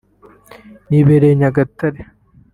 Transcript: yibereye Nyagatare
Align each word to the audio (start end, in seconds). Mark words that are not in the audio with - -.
yibereye 0.91 1.33
Nyagatare 1.39 2.01